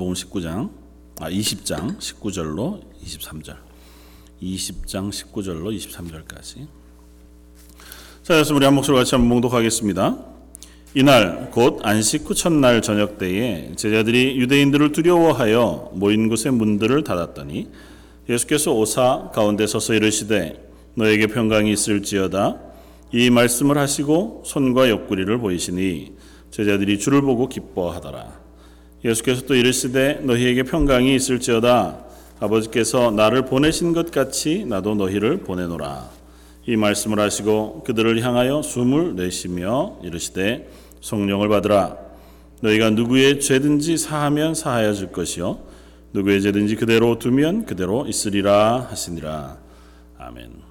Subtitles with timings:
[0.00, 0.70] 복음 19장
[1.18, 3.56] 아 20장 19절로 23절
[4.40, 6.68] 20장 19절로 23절까지
[8.22, 10.16] 자, 그래서 우리 한 목소리 같이 한번 봉독하겠습니다.
[10.94, 17.68] 이날 곧 안식 후 첫날 저녁 때에 제자들이 유대인들을 두려워하여 모인 곳의 문들을 닫았더니
[18.28, 22.56] 예수께서 오사 가운데 서서 이르시되 너에게 평강이 있을지어다
[23.12, 26.12] 이 말씀을 하시고 손과 옆구리를 보이시니
[26.52, 28.47] 제자들이 주를 보고 기뻐하더라.
[29.04, 32.04] 예수께서 또 이르시되 너희에게 평강이 있을지어다.
[32.40, 36.10] 아버지께서 나를 보내신 것 같이 나도 너희를 보내노라.
[36.66, 40.68] 이 말씀을 하시고 그들을 향하여 숨을 내쉬며 이르시되
[41.00, 41.96] 성령을 받으라.
[42.60, 45.60] 너희가 누구의 죄든지 사하면 사하여 줄 것이요.
[46.12, 49.58] 누구의 죄든지 그대로 두면 그대로 있으리라 하시니라.
[50.18, 50.67] 아멘.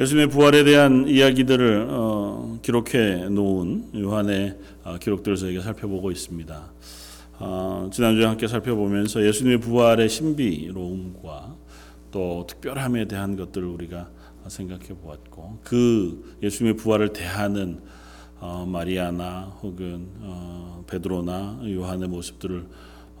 [0.00, 6.72] 예수님의 부활에 대한 이야기들을 어, 기록해 놓은 요한의 어, 기록들을 저희가 살펴보고 있습니다.
[7.40, 11.56] 어, 지난주에 함께 살펴보면서 예수님의 부활의 신비로움과
[12.12, 14.08] 또 특별함에 대한 것들을 우리가
[14.46, 17.80] 생각해 보았고 그 예수님의 부활을 대하는
[18.38, 22.66] 어, 마리아나 혹은 어, 베드로나 요한의 모습들을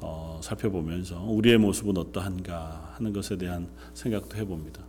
[0.00, 4.82] 어, 살펴보면서 우리의 모습은 어떠한가 하는 것에 대한 생각도 해봅니다.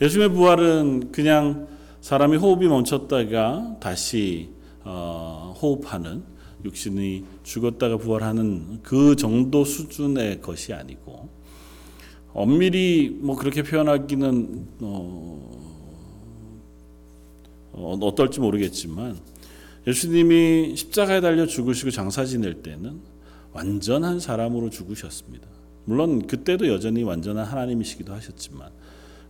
[0.00, 1.68] 예수님의 부활은 그냥
[2.00, 4.50] 사람이 호흡이 멈췄다가 다시
[4.82, 6.22] 어, 호흡하는
[6.64, 11.28] 육신이 죽었다가 부활하는 그 정도 수준의 것이 아니고
[12.32, 15.64] 엄밀히 뭐 그렇게 표현하기는 어,
[17.72, 19.18] 어, 어떨지 모르겠지만
[19.86, 23.13] 예수님이 십자가에 달려 죽으시고 장사 지낼 때는
[23.54, 25.46] 완전한 사람으로 죽으셨습니다.
[25.86, 28.70] 물론 그때도 여전히 완전한 하나님이시기도 하셨지만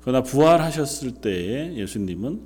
[0.01, 2.43] 그러나 부활하셨을 때에 예수님은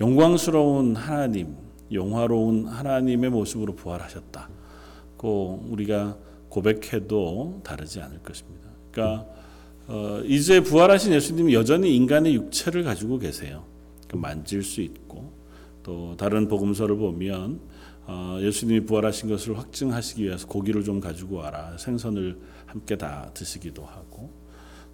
[0.00, 1.56] 영광스러운 하나님,
[1.92, 4.48] 영화로운 하나님의 모습으로 부활하셨다
[5.16, 6.16] 고 우리가
[6.48, 8.68] 고백해도 다르지 않을 것입니다.
[8.90, 9.26] 그러니까
[9.88, 13.64] 어, 이제 부활하신 예수님이 여전히 인간의 육체를 가지고 계세요.
[14.12, 15.32] 만질 수 있고
[15.82, 17.77] 또 다른 복음서를 보면 어,
[18.40, 21.76] 예수님이 부활하신 것을 확증하시기 위해서 고기를 좀 가지고 와라.
[21.78, 24.32] 생선을 함께 다 드시기도 하고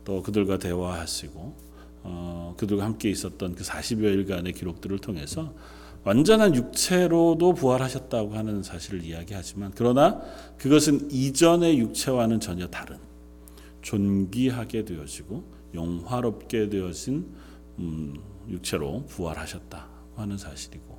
[0.05, 5.55] 또 그들과 대화하시고 어, 그들과 함께 있었던 그 40여일간의 기록들을 통해서
[6.05, 10.21] 완전한 육체로도 부활하셨다고 하는 사실을 이야기하지만 그러나
[10.59, 12.99] 그것은 이전의 육체와는 전혀 다른
[13.81, 15.45] 존귀하게 되어지고
[15.75, 17.27] 영화롭게 되어진
[17.79, 18.15] 음,
[18.49, 20.94] 육체로 부활하셨다고 하는 사실이고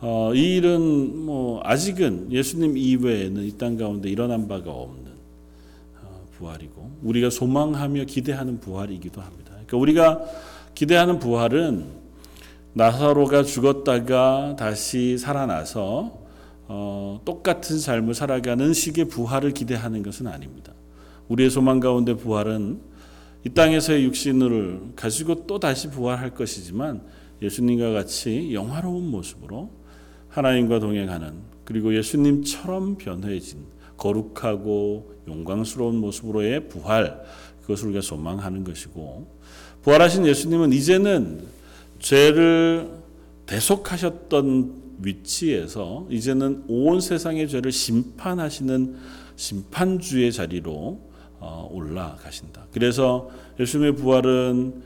[0.00, 5.12] 어, 이 일은 뭐 아직은 예수님 이외에는 이 땅 가운데 일어난 바가 없는
[6.02, 9.52] 어, 부활이고 우리가 소망하며 기대하는 부활이기도 합니다.
[9.52, 10.20] 그러니까 우리가
[10.74, 11.86] 기대하는 부활은
[12.74, 16.18] 나사로가 죽었다가 다시 살아나서
[16.68, 20.74] 어, 똑같은 삶을 살아가는 식의 부활을 기대하는 것은 아닙니다.
[21.28, 22.80] 우리의 소망 가운데 부활은
[23.46, 27.00] 이 땅에서의 육신을 가지고 또 다시 부활할 것이지만
[27.40, 29.70] 예수님과 같이 영화로운 모습으로
[30.36, 31.32] 하나님과 동행하는
[31.64, 33.60] 그리고 예수님처럼 변해진
[33.96, 37.22] 거룩하고 영광스러운 모습으로의 부활
[37.62, 39.26] 그것을 우리가 소망하는 것이고
[39.82, 41.42] 부활하신 예수님은 이제는
[42.00, 42.90] 죄를
[43.46, 48.96] 대속하셨던 위치에서 이제는 온 세상의 죄를 심판하시는
[49.36, 51.00] 심판주의 자리로
[51.38, 52.66] 어, 올라가신다.
[52.72, 54.82] 그래서 예수님의 부활은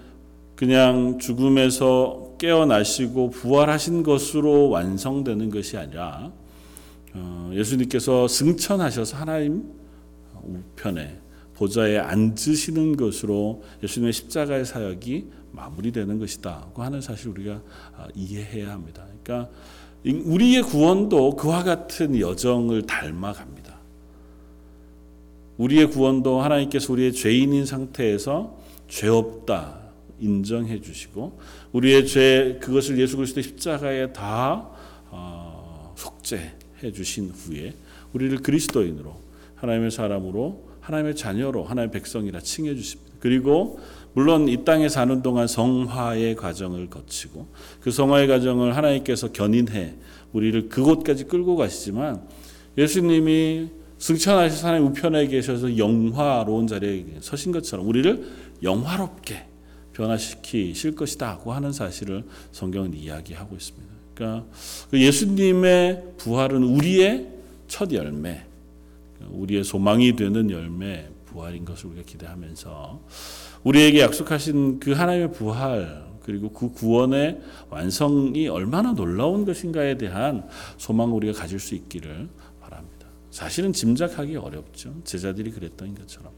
[0.54, 6.32] 그냥 죽음에서 깨어나시고 부활하신 것으로 완성되는 것이 아니라
[7.12, 9.74] 어, 예수님께서 승천하셔서 하나님
[10.42, 11.18] 우편에
[11.54, 17.60] 보좌에 앉으시는 것으로 예수님의 십자가의 사역이 마무리되는 것이다고 하는 사실 우리가
[17.96, 19.04] 아, 이해해야 합니다.
[19.22, 19.52] 그러니까
[20.24, 23.78] 우리의 구원도 그와 같은 여정을 닮아갑니다.
[25.58, 28.56] 우리의 구원도 하나님께서 우리의 죄인인 상태에서
[28.88, 29.79] 죄 없다
[30.20, 31.38] 인정해 주시고
[31.72, 34.68] 우리의 죄 그것을 예수 그리스도의 십자가에 다
[35.10, 37.74] 어, 속죄해 주신 후에
[38.12, 39.14] 우리를 그리스도인으로
[39.56, 43.10] 하나님의 사람으로 하나님의 자녀로 하나님의 백성이라 칭해 주십니다.
[43.20, 43.78] 그리고
[44.12, 47.46] 물론 이 땅에 사는 동안 성화의 과정을 거치고
[47.80, 49.94] 그 성화의 과정을 하나님께서 견인해
[50.32, 52.22] 우리를 그곳까지 끌고 가시지만
[52.76, 53.68] 예수님이
[53.98, 58.24] 승천하셔서 하나님 우편에 계셔서 영화로운 자리에 서신 것처럼 우리를
[58.62, 59.49] 영화롭게
[60.00, 63.90] 변화시키실 것이다고 하는 사실을 성경은 이야기하고 있습니다.
[64.14, 64.46] 그러니까
[64.90, 67.28] 그 예수님의 부활은 우리의
[67.68, 68.42] 첫 열매,
[69.30, 73.00] 우리의 소망이 되는 열매 부활인 것을 우리가 기대하면서
[73.62, 80.46] 우리에게 약속하신 그 하나님의 부활 그리고 그 구원의 완성이 얼마나 놀라운 것인가에 대한
[80.78, 82.28] 소망을 우리가 가질 수 있기를
[82.60, 83.06] 바랍니다.
[83.30, 84.94] 사실은 짐작하기 어렵죠.
[85.04, 86.32] 제자들이 그랬던 것처럼.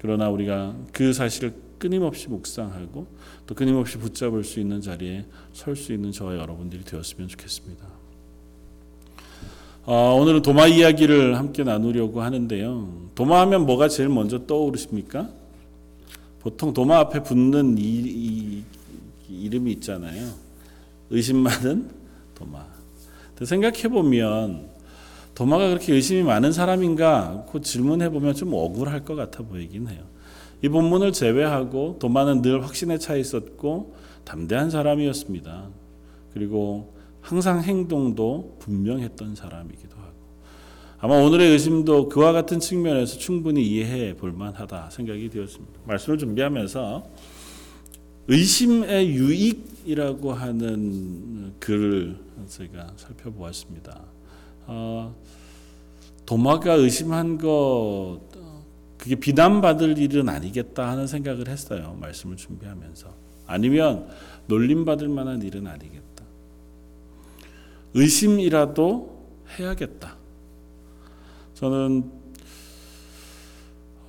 [0.00, 3.06] 그러나 우리가 그 사실을 끊임없이 묵상하고
[3.46, 7.86] 또 끊임없이 붙잡을 수 있는 자리에 설 수 있는 저와 여러분들이 되었으면 좋겠습니다.
[9.84, 13.10] 어, 오늘은 도마 이야기를 함께 나누려고 하는데요.
[13.14, 15.28] 도마하면 뭐가 제일 먼저 떠오르십니까?
[16.40, 18.64] 보통 도마 앞에 붙는 이, 이,
[19.28, 20.28] 이 이름이 있잖아요.
[21.10, 21.90] 의심 많은
[22.34, 22.66] 도마.
[23.42, 24.68] 생각해 보면
[25.34, 27.46] 도마가 그렇게 의심이 많은 사람인가?
[27.52, 30.02] 그 질문해 보면 좀 억울할 것 같아 보이긴 해요.
[30.62, 33.94] 이 본문을 제외하고 도마는 늘 확신에 차 있었고
[34.24, 35.68] 담대한 사람이었습니다.
[36.32, 40.12] 그리고 항상 행동도 분명했던 사람이기도 하고
[40.98, 45.80] 아마 오늘의 의심도 그와 같은 측면에서 충분히 이해해 볼 만하다 생각이 되었습니다.
[45.84, 47.04] 말씀을 준비하면서
[48.28, 52.18] 의심의 유익이라고 하는 글을
[52.48, 54.02] 제가 살펴보았습니다.
[54.66, 55.14] 어,
[56.24, 58.18] 도마가 의심한 것
[58.98, 61.96] 그게 비난받을 일은 아니겠다 하는 생각을 했어요.
[62.00, 63.08] 말씀을 준비하면서
[63.46, 64.08] 아니면
[64.46, 66.24] 놀림받을 만한 일은 아니겠다.
[67.94, 69.26] 의심이라도
[69.58, 70.16] 해야겠다.
[71.54, 72.10] 저는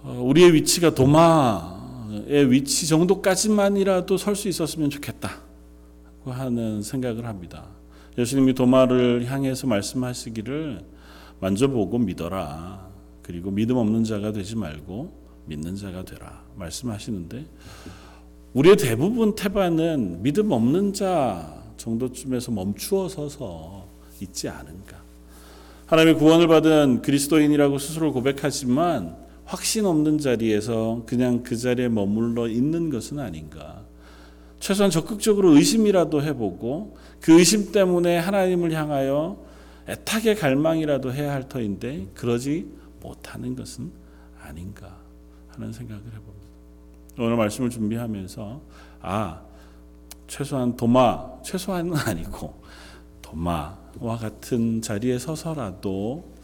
[0.03, 5.41] 어, 우리의 위치가 도마의 위치 정도까지만이라도 설 수 있었으면 좋겠다
[6.25, 7.65] 하는 생각을 합니다.
[8.17, 10.83] 예수님이 도마를 향해서 말씀하시기를
[11.39, 12.87] 만져보고 믿어라.
[13.27, 15.11] 그리고 믿음 없는 자가 되지 말고
[15.45, 16.43] 믿는 자가 되라.
[16.55, 17.45] 말씀하시는데
[18.53, 23.85] 우리의 대부분 태반은 믿음 없는 자 정도쯤에서 멈추어 서서
[24.21, 24.97] 있지 않은가.
[25.87, 33.19] 하나님의 구원을 받은 그리스도인이라고 스스로 고백하지만 확신 없는 자리에서 그냥 그 자리에 머물러 있는 것은
[33.19, 33.85] 아닌가.
[34.59, 39.45] 최소한 적극적으로 의심이라도 해보고 그 의심 때문에 하나님을 향하여
[39.87, 43.91] 애타게 갈망이라도 해야 할 터인데 그러지 못하는 것은
[44.41, 44.97] 아닌가
[45.49, 46.47] 하는 생각을 해봅니다.
[47.19, 48.61] 오늘 말씀을 준비하면서
[49.01, 49.41] 아
[50.27, 52.53] 최소한 도마 최소한은 아니고
[53.21, 56.35] 도마와 같은 자리에 서서라도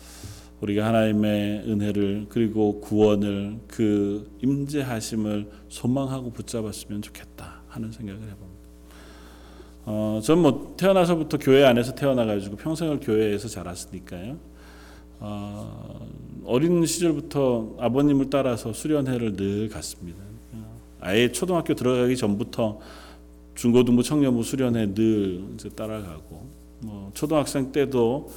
[0.61, 8.63] 우리가 하나님의 은혜를 그리고 구원을 그 임재하심을 소망하고 붙잡았으면 좋겠다 하는 생각을 해봅니다.
[9.85, 14.37] 어, 전 뭐 태어나서부터 교회 안에서 태어나가지고 평생을 교회에서 자랐으니까요.
[15.19, 16.07] 어,
[16.45, 20.23] 어린 시절부터 아버님을 따라서 수련회를 늘 갔습니다.
[20.99, 22.79] 아예 초등학교 들어가기 전부터
[23.55, 26.47] 중고등부 청년부 수련회 늘 이제 따라가고
[26.79, 28.31] 뭐 초등학생 때도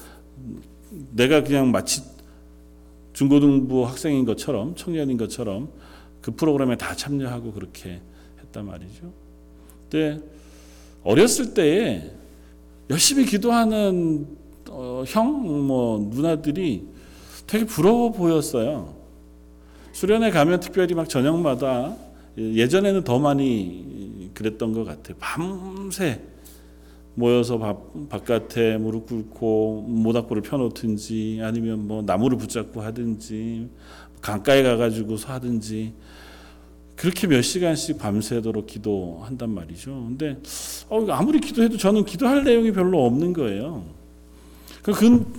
[1.12, 2.02] 내가 그냥 마치
[3.12, 5.70] 중고등부 학생인 것처럼 청년인 것처럼
[6.20, 8.00] 그 프로그램에 다 참여하고 그렇게
[8.40, 9.12] 했단 말이죠.
[9.88, 10.20] 근데
[11.04, 12.10] 어렸을 때에
[12.90, 14.26] 열심히 기도하는
[14.70, 16.86] 어, 형, 뭐 누나들이
[17.46, 18.94] 되게 부러워 보였어요.
[19.92, 21.96] 수련회 가면 특별히 막 저녁마다
[22.36, 25.16] 예전에는 더 많이 그랬던 것 같아요.
[25.18, 26.20] 밤새
[27.14, 27.76] 모여서 바,
[28.10, 33.70] 바깥에 무릎 꿇고 모닥불을 펴놓든지 아니면 뭐 나무를 붙잡고 하든지
[34.20, 35.94] 강가에 가가지고서 하든지
[36.94, 39.92] 그렇게 몇 시간씩 밤새도록 기도한단 말이죠.
[39.92, 40.38] 근데
[40.88, 43.95] 어, 아무리 기도해도 저는 기도할 내용이 별로 없는 거예요.
[44.92, 44.92] 그,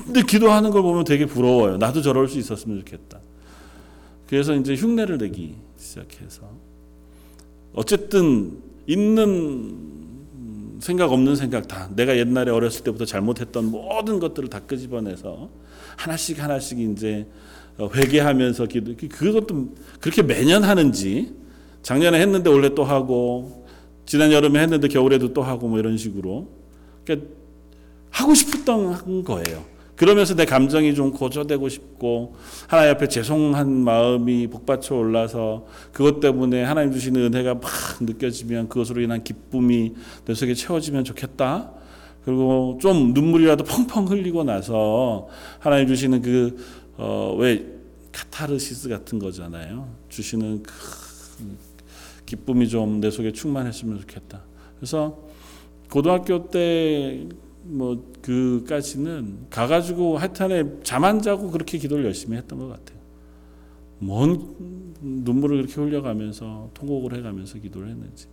[0.06, 1.78] 근데 기도하는 걸 보면 되게 부러워요.
[1.78, 3.20] 나도 저럴 수 있었으면 좋겠다.
[4.28, 6.50] 그래서 이제 흉내를 내기 시작해서
[7.74, 15.50] 어쨌든 있는 생각 없는 생각 다 내가 옛날에 어렸을 때부터 잘못했던 모든 것들을 다 끄집어내서
[15.96, 17.26] 하나씩 하나씩 이제
[17.80, 21.34] 회개하면서 기도 그것도 그렇게 매년 하는지
[21.84, 23.66] 작년에 했는데 올해 또 하고
[24.06, 26.50] 지난 여름에 했는데 겨울에도 또 하고 뭐 이런 식으로
[27.06, 27.30] 그러니까
[28.18, 29.64] 하고 싶었던 거예요.
[29.96, 32.36] 그러면서 내 감정이 좀 고조되고 싶고
[32.68, 37.64] 하나님 앞에 죄송한 마음이 복받쳐 올라서 그것 때문에 하나님 주시는 은혜가 막
[38.02, 39.94] 느껴지면 그것으로 인한 기쁨이
[40.26, 41.72] 내 속에 채워지면 좋겠다.
[42.26, 45.28] 그리고 좀 눈물이라도 펑펑 흘리고 나서
[45.60, 46.22] 하나님 주시는
[46.98, 47.66] 그어왜
[48.12, 49.88] 카타르시스 같은 거잖아요.
[50.10, 50.74] 주시는 그
[52.26, 54.42] 기쁨이 좀 내 속에 충만했으면 좋겠다.
[54.78, 55.18] 그래서
[55.90, 57.28] 고등학교 때
[57.70, 62.98] 뭐 그까지는 가가지고 하여튼에 잠 안 자고 그렇게 기도를 열심히 했던 것 같아요.
[64.00, 68.28] 뭔 눈물을 그렇게 흘려가면서 통곡을 해가면서 기도를 했는지.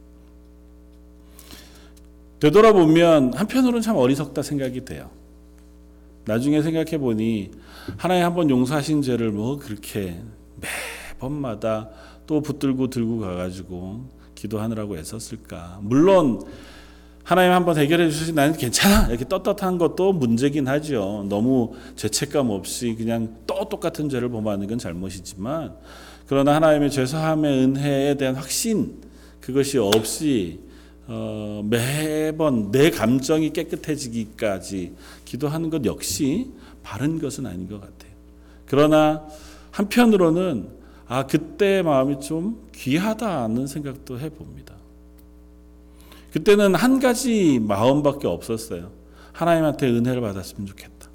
[2.40, 5.10] 되돌아보면 한편으로는 참 어리석다 생각이 돼요.
[6.26, 7.50] 나중에 생각해 보니
[7.96, 10.20] 하나님 한번 용서하신 죄를 뭐 그렇게
[11.20, 11.90] 매번마다
[12.26, 15.80] 또 붙들고 들고 가가지고 기도하느라고 애썼을까.
[15.82, 16.42] 물론
[17.25, 21.25] 하나님 한번 해결해 주시 나는 괜찮아 이렇게 떳떳한 것도 문제긴 하죠.
[21.31, 25.75] 너무 죄책감 없이 그냥 또 똑같은 죄를 범하는 건 잘못이지만
[26.26, 29.00] 그러나 하나님의 죄사함의 은혜에 대한 확신
[29.40, 30.61] 그것이 없이
[31.07, 36.50] 어, 매번 내 감정이 깨끗해지기까지 기도하는 것 역시
[36.83, 38.12] 바른 것은 아닌 것 같아요.
[38.66, 39.26] 그러나
[39.71, 40.69] 한편으로는
[41.07, 44.75] 아 그때 마음이 좀 귀하다는 생각도 해봅니다.
[46.34, 48.90] 그때는 한 가지 마음밖에 없었어요.
[49.32, 51.08] 하나님한테 은혜를 받았으면 좋겠다.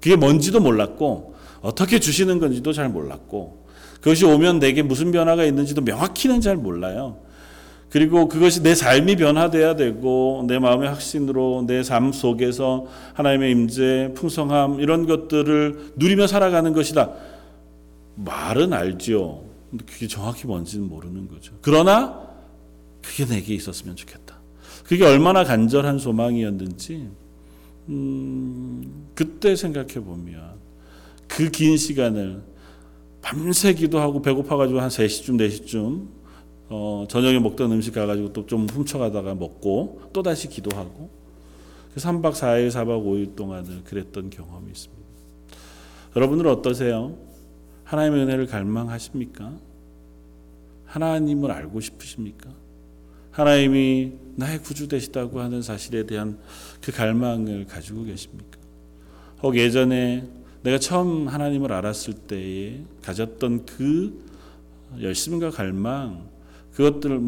[0.00, 3.66] 그게 뭔지도 몰랐고 어떻게 주시는 건지도 잘 몰랐고
[4.00, 7.18] 그것이 오면 내게 무슨 변화가 있는지도 명확히는 잘 몰라요.
[7.90, 14.80] 그리고 그것이 내 삶이 변화돼야 되고 내 마음의 확신으로 내 삶 속에서 하나님의 임재, 풍성함
[14.80, 17.10] 이런 것들을 누리며 살아가는 것이다.
[18.14, 19.42] 말은 알지요.
[19.84, 21.52] 그게 정확히 뭔지는 모르는 거죠.
[21.60, 22.29] 그러나
[23.02, 24.38] 그게 내게 있었으면 좋겠다.
[24.84, 27.08] 그게 얼마나 간절한 소망이었는지
[27.88, 30.58] 음, 그때 생각해 보면
[31.28, 32.42] 그 긴 시간을
[33.22, 36.08] 밤새 기도하고 배고파가지고 한 3시쯤 4시쯤
[36.70, 41.10] 어, 저녁에 먹던 음식 가가지고 또 좀 훔쳐가다가 먹고 또 다시 기도하고
[41.94, 45.00] 그 3박 4일 4박 5일 동안을 그랬던 경험이 있습니다.
[46.16, 47.16] 여러분은 어떠세요?
[47.84, 49.52] 하나님의 은혜를 갈망하십니까?
[50.86, 52.50] 하나님을 알고 싶으십니까?
[53.30, 56.38] 하나님이 나의 구주 되시다고 하는 사실에 대한
[56.80, 58.58] 그 갈망을 가지고 계십니까?
[59.42, 60.26] 혹 예전에
[60.62, 64.24] 내가 처음 하나님을 알았을 때에 가졌던 그
[65.00, 66.28] 열심과 갈망
[66.74, 67.20] 그것들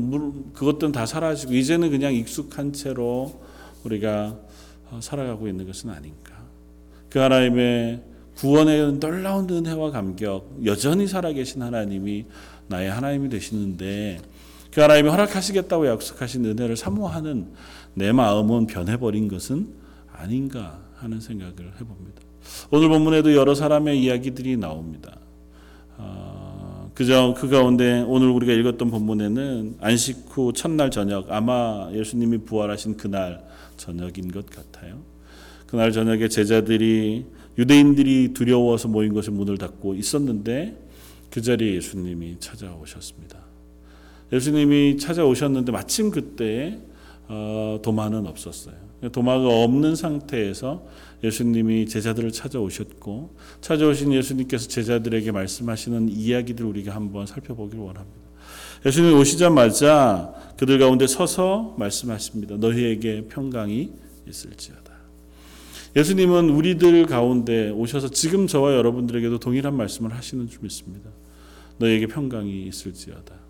[0.53, 3.41] 그것들은 다 사라지고 이제는 그냥 익숙한 채로
[3.85, 4.39] 우리가
[5.01, 6.33] 살아가고 있는 것은 아닌가?
[7.09, 8.03] 그 하나님의
[8.37, 12.25] 구원의 놀라운 은혜와 감격 여전히 살아계신 하나님이
[12.69, 14.21] 나의 하나님이 되시는데
[14.73, 17.49] 그 하나님이 허락하시겠다고 약속하신 은혜를 사모하는
[17.95, 19.69] 내 마음은 변해버린 것은
[20.11, 22.23] 아닌가 하는 생각을 해봅니다.
[22.71, 25.19] 오늘 본문에도 여러 사람의 이야기들이 나옵니다.
[25.99, 32.97] 어, 그저 그 가운데 오늘 우리가 읽었던 본문에는 안식 후 첫날 저녁 아마 예수님이 부활하신
[32.97, 33.45] 그날
[33.77, 35.03] 저녁인 것 같아요.
[35.67, 37.27] 그날 저녁에 제자들이
[37.59, 40.79] 유대인들이 두려워서 모인 것에 문을 닫고 있었는데
[41.31, 43.42] 그 자리에 예수님이 찾아오셨습니다.
[44.33, 46.79] 예수님이 찾아오셨는데 마침 그때
[47.29, 48.75] 어, 도마는 없었어요.
[49.13, 50.87] 도마가 없는 상태에서
[51.25, 58.23] 예수님이 제자들을 찾아오셨고 찾아오신 예수님께서 제자들에게 말씀하시는 이야기들 우리가 한번 살펴보기를 원합니다.
[58.85, 62.57] 예수님 오시자마자 그들 가운데 서서 말씀하십니다.
[62.57, 63.91] 너희에게 평강이
[64.29, 64.93] 있을지어다.
[65.95, 71.11] 예수님은 우리들 가운데 오셔서 지금 저와 여러분들에게도 동일한 말씀을 하시는 줄 믿습니다.
[71.79, 73.42] 너희에게 평강이 있을지어다.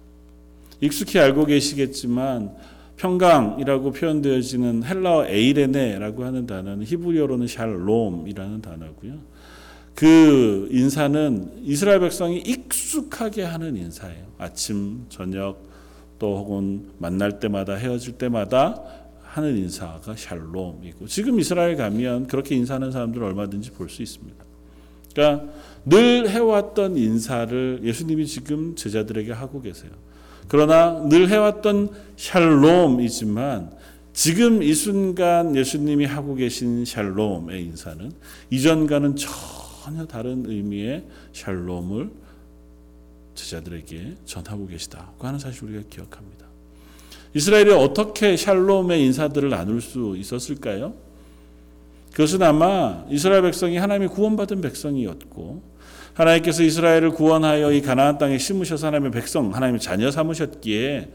[0.83, 2.55] 익숙히 알고 계시겠지만
[2.97, 9.15] 평강이라고 표현되어지는 헬라어 에이레네라고 하는 단어는 히브리어로는 샬롬이라는 단어고요.
[9.95, 14.27] 그 인사는 이스라엘 백성이 익숙하게 하는 인사예요.
[14.39, 15.63] 아침, 저녁
[16.19, 18.83] 또 혹은 만날 때마다 헤어질 때마다
[19.23, 24.45] 하는 인사가 샬롬이고 지금 이스라엘 가면 그렇게 인사하는 사람들을 얼마든지 볼 수 있습니다.
[25.15, 25.53] 그러니까
[25.85, 29.91] 늘 해왔던 인사를 예수님이 지금 제자들에게 하고 계세요.
[30.53, 33.71] 그러나 늘 해왔던 샬롬이지만
[34.13, 38.13] 지금 이 순간 예수님이 하고 계신 샬롬의 인사는
[38.51, 42.11] 이전과는 전혀 다른 의미의 샬롬을
[43.35, 46.45] 제자들에게 전하고 계시다고 하는 사실 우리가 기억합니다.
[47.33, 50.93] 이스라엘이 어떻게 샬롬의 인사들을 나눌 수 있었을까요?
[52.11, 55.72] 그것은 아마 이스라엘 백성이 하나님의 구원받은 백성이었고
[56.15, 61.09] 하나님께서 이스라엘을 구원하여 이 가나안 땅에 심으셔서 하나님의 백성, 하나님의 자녀 삼으셨기에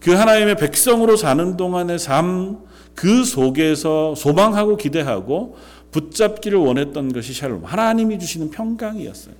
[0.00, 5.56] 그 하나님의 백성으로 사는 동안의 삶 그 속에서 소망하고 기대하고
[5.90, 9.34] 붙잡기를 원했던 것이 샬롬, 하나님이 주시는 평강이었어요.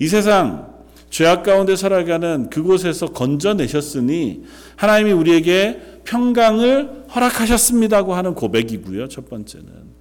[0.00, 0.74] 이 세상
[1.10, 4.42] 죄악 가운데 살아가는 그곳에서 건져내셨으니
[4.76, 9.08] 하나님이 우리에게 평강을 허락하셨습니다고 하는 고백이고요.
[9.08, 9.93] 첫 번째는.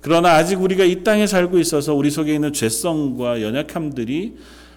[0.00, 4.36] 그러나 아직 우리가 이 땅에 살고 있어서 우리 속에 있는 죄성과 연약함들이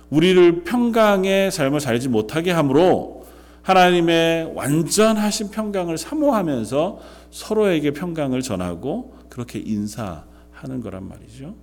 [0.09, 3.25] 우리를 평강의 삶을 살지 못하게 하므로
[3.61, 6.99] 하나님의 완전하신 평강을 사모하면서
[7.31, 11.55] 서로에게 평강을 전하고 그렇게 인사하는 거란 말이죠.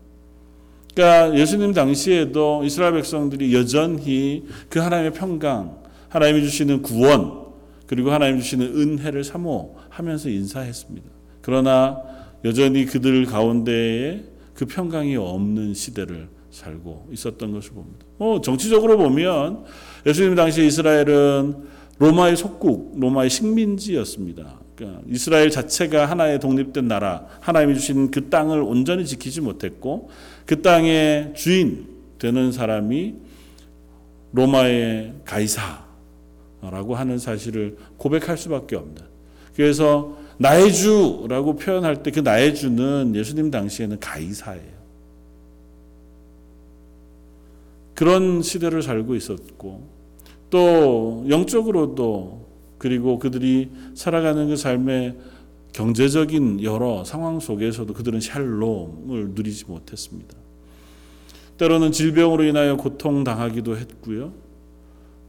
[0.95, 7.41] 그러니까 예수님 당시에도 이스라엘 백성들이 여전히 그 하나님의 평강, 하나님이 주시는 구원,
[7.87, 11.09] 그리고 하나님 주시는 은혜를 사모하면서 인사했습니다.
[11.43, 11.99] 그러나
[12.45, 18.07] 여전히 그들 가운데에 그 평강이 없는 시대를 살고 있었던 것을 봅니다.
[18.19, 19.65] 뭐 정치적으로 보면
[20.07, 21.57] 예수님 당시 이스라엘은
[21.99, 24.61] 로마의 속국, 로마의 식민지였습니다.
[24.75, 30.11] 그러니까 이스라엘 자체가 하나의 독립된 나라, 하나님이 주신 그 땅을 온전히 지키지 못했고
[30.47, 31.87] 그 땅의 주인
[32.19, 33.15] 되는 사람이
[34.33, 38.97] 로마의 가이사라고 하는 사실을 고백할 수밖에 없는.
[39.55, 44.81] 그래서 나의 주라고 표현할 때 그 나의 주는 예수님 당시에는 가이사예요.
[47.95, 49.87] 그런 시대를 살고 있었고
[50.49, 52.47] 또 영적으로도
[52.79, 55.19] 그리고 그들이 살아가는 그 삶의
[55.75, 60.35] 경제적인 여러 상황 속에서도 그들은 샬롬을 누리지 못했습니다.
[61.59, 64.33] 때로는 질병으로 인하여 고통당하기도 했고요.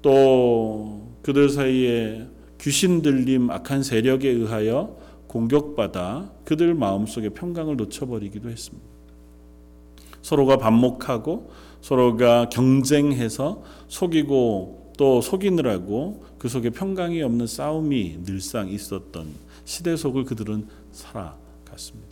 [0.01, 2.25] 또 그들 사이에
[2.61, 5.00] 귀신 들림 악한 세력에 의하여
[5.31, 8.85] 공격받아 그들 마음속에 평강을 놓쳐버리기도 했습니다.
[10.21, 19.27] 서로가 반목하고 서로가 경쟁해서 속이고 또 속이느라고 그 속에 평강이 없는 싸움이 늘상 있었던
[19.63, 22.11] 시대 속을 그들은 살아갔습니다.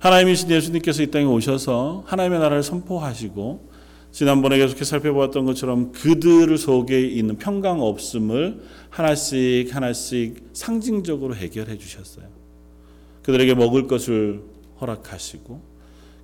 [0.00, 3.69] 하나님이신 예수님께서 이 땅에 오셔서 하나님의 나라를 선포하시고
[4.12, 12.26] 지난번에 계속해 살펴보았던 것처럼 그들 속에 있는 평강 없음을 하나씩 하나씩 상징적으로 해결해 주셨어요.
[13.22, 14.42] 그들에게 먹을 것을
[14.80, 15.62] 허락하시고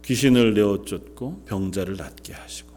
[0.05, 2.71] 귀신을 내어 쫓고 병자를 낫게 하시고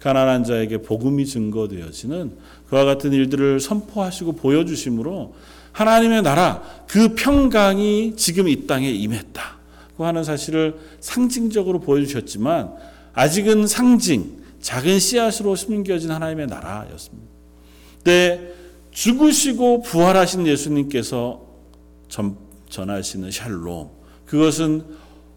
[0.00, 2.36] 가난한 자에게 복음이 증거되어지는
[2.68, 5.34] 그와 같은 일들을 선포하시고 보여주심으로
[5.72, 9.58] 하나님의 나라 그 평강이 지금 이 땅에 임했다.
[9.96, 12.72] 고 하는 사실을 상징적으로 보여주셨지만
[13.12, 17.28] 아직은 상징, 작은 씨앗으로 숨겨진 하나님의 나라였습니다.
[18.04, 18.40] 때
[18.90, 21.42] 죽으시고 부활하신 예수님께서
[22.08, 22.36] 전,
[22.68, 23.90] 전하시는 샬롬,
[24.26, 24.84] 그것은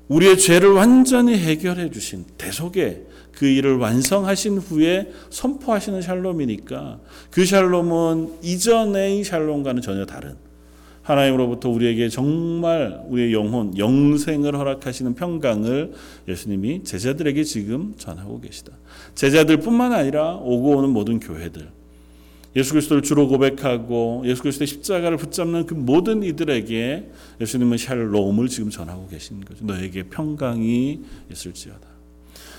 [0.08, 7.00] 우리의 죄를 완전히 해결해 주신 대속의 그 일을 완성하신 후에 선포하시는 샬롬이니까
[7.30, 10.36] 그 샬롬은 이전의 샬롬과는 전혀 다른
[11.02, 15.94] 하나님으로부터 우리에게 정말 우리의 영혼, 영생을 허락하시는 평강을
[16.28, 18.74] 예수님이 제자들에게 지금 전하고 계시다.
[19.16, 21.70] 제자들뿐만 아니라 오고 오는 모든 교회들,
[22.56, 27.10] 예수 그리스도를 주로 고백하고 예수 그리스도의 십자가를 붙잡는 그 모든 이들에게
[27.40, 29.66] 예수님은 샬롬을 지금 전하고 계신 거죠.
[29.66, 31.00] 너에게 평강이
[31.32, 31.88] 있을지어다.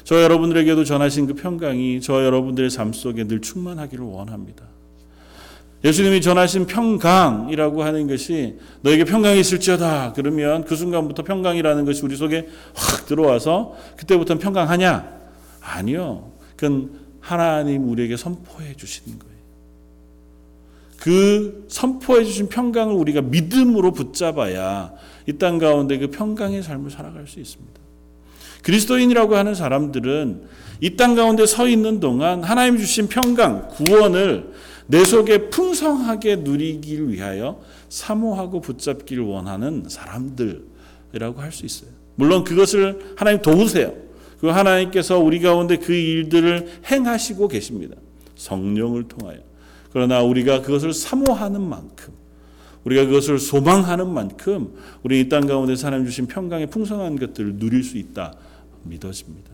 [0.04, 4.71] 저 여러분들에게도 전하신 그 평강이 저 여러분들의 삶 속에 늘 충만하기를 원합니다.
[5.84, 10.12] 예수님이 전하신 평강이라고 하는 것이 너에게 평강이 있을지어다.
[10.14, 15.20] 그러면 그 순간부터 평강이라는 것이 우리 속에 확 들어와서 그때부터는 평강하냐?
[15.60, 16.32] 아니요.
[16.56, 19.32] 그건 하나님 우리에게 선포해 주시는 거예요.
[21.00, 24.92] 그 선포해 주신 평강을 우리가 믿음으로 붙잡아야
[25.26, 27.80] 이 땅 가운데 그 평강의 삶을 살아갈 수 있습니다.
[28.62, 30.42] 그리스도인이라고 하는 사람들은
[30.80, 34.52] 이 땅 가운데 서 있는 동안 하나님 주신 평강, 구원을
[34.92, 41.90] 내 속에 풍성하게 누리길 위하여 사모하고 붙잡길 원하는 사람들이라고 할 수 있어요.
[42.14, 43.94] 물론 그것을 하나님 도우세요.
[44.38, 47.96] 그 하나님께서 우리 가운데 그 일들을 행하시고 계십니다.
[48.36, 49.38] 성령을 통하여.
[49.94, 52.12] 그러나 우리가 그것을 사모하는 만큼
[52.84, 57.96] 우리가 그것을 소망하는 만큼 우리 이 땅 가운데 하나님 주신 평강의 풍성한 것들을 누릴 수
[57.96, 58.34] 있다
[58.82, 59.52] 믿어집니다.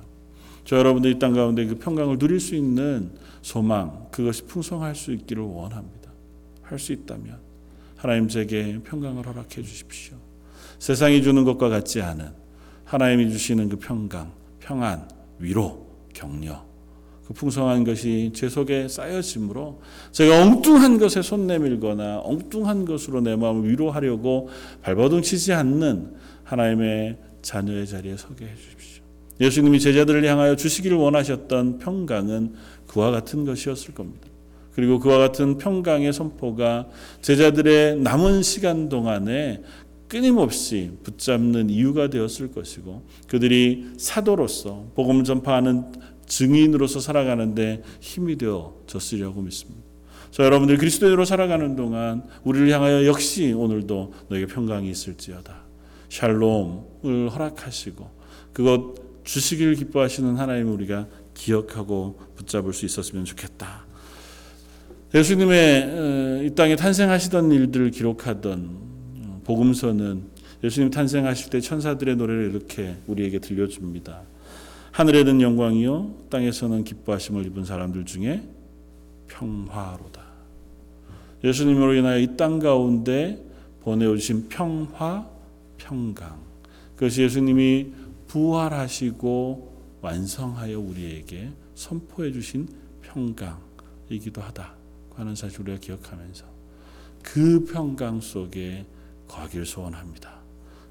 [0.68, 5.42] 저 여러분들 이 땅 가운데 그 평강을 누릴 수 있는 소망 그것이 풍성할 수 있기를
[5.42, 6.12] 원합니다.
[6.60, 7.38] 할 수 있다면
[7.96, 10.18] 하나님 제게 평강을 허락해 주십시오.
[10.78, 12.32] 세상이 주는 것과 같지 않은
[12.84, 16.62] 하나님이 주시는 그 평강, 평안, 위로, 격려
[17.26, 19.80] 그 풍성한 것이 제 속에 쌓여짐으로
[20.12, 24.50] 제가 엉뚱한 것에 손 내밀거나 엉뚱한 것으로 내 마음을 위로하려고
[24.82, 28.87] 발버둥 치지 않는 하나님의 자녀의 자리에 서게 해 주십시오.
[29.40, 32.54] 예수님이 제자들을 향하여 주시기를 원하셨던 평강은
[32.86, 34.28] 그와 같은 것이었을 겁니다.
[34.72, 36.88] 그리고 그와 같은 평강의 선포가
[37.20, 39.62] 제자들의 남은 시간 동안에
[40.08, 45.84] 끊임없이 붙잡는 이유가 되었을 것이고 그들이 사도로서 복음 전파하는
[46.26, 49.82] 증인으로서 살아가는데 힘이 되어졌으려고 믿습니다.
[50.30, 55.62] 저 여러분들 그리스도인으로 살아가는 동안 우리를 향하여 역시 오늘도 너에게 평강이 있을지어다.
[56.08, 58.10] 샬롬을 허락하시고
[58.52, 63.84] 그것 주시기를 기뻐하시는 하나님을 우리가 기억하고 붙잡을 수 있었으면 좋겠다.
[65.14, 70.22] 예수님의 이 땅에 탄생하시던 일들을 기록하던 복음서는
[70.64, 74.22] 예수님 탄생하실 때 천사들의 노래를 이렇게 우리에게 들려줍니다.
[74.92, 78.42] 하늘에는 영광이요 땅에서는 기뻐하심을 입은 사람들 중에
[79.28, 80.22] 평화로다.
[81.44, 83.44] 예수님으로 인하여 이 땅 가운데
[83.82, 85.28] 보내오신 평화,
[85.76, 86.40] 평강.
[86.96, 87.92] 그것이 예수님이
[88.28, 92.68] 부활하시고 완성하여 우리에게 선포해 주신
[93.02, 94.74] 평강이기도 하다
[95.16, 96.44] 하는 사실 우리가 기억하면서
[97.22, 98.86] 그 평강 속에
[99.26, 100.38] 거하길 소원합니다.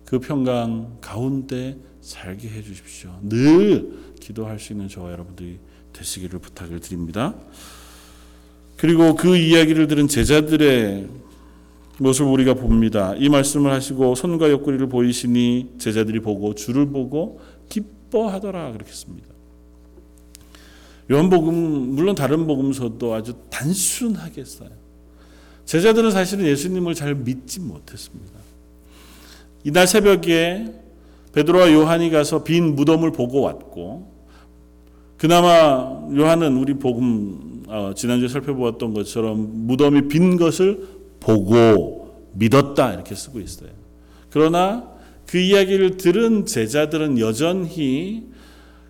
[0.05, 3.17] 그 평강 가운데 살게 해 주십시오.
[3.21, 5.59] 늘 기도할 수 있는 저와 여러분들이
[5.93, 7.35] 되시기를 부탁을 드립니다.
[8.77, 11.09] 그리고 그 이야기를 들은 제자들의
[11.99, 13.13] 모습을 우리가 봅니다.
[13.17, 19.27] 이 말씀을 하시고 손과 옆구리를 보이시니 제자들이 보고 주를 보고 기뻐하더라 그렇게 씁니다.
[21.09, 21.55] 요한복음
[21.95, 24.69] 물론 다른 복음서도 아주 단순하게 써요.
[25.65, 28.33] 제자들은 사실은 예수님을 잘 믿지 못했습니다.
[29.63, 30.73] 이날 새벽에
[31.33, 34.11] 베드로와 요한이 가서 빈 무덤을 보고 왔고
[35.17, 43.39] 그나마 요한은 우리 복음 어, 지난주에 살펴보았던 것처럼 무덤이 빈 것을 보고 믿었다 이렇게 쓰고
[43.39, 43.69] 있어요.
[44.29, 44.89] 그러나
[45.25, 48.27] 그 이야기를 들은 제자들은 여전히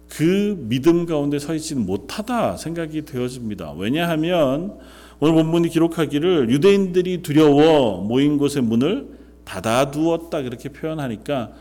[0.10, 3.74] 그 믿음 가운데 서 있지는 못하다 생각이 되어집니다.
[3.74, 4.78] 왜냐하면
[5.20, 11.52] 오늘 본문이 기록하기를 유대인들이 두려워 모인 곳의 문을 닫아두었다 그렇게 표현하니까